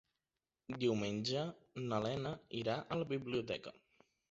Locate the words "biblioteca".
3.15-3.79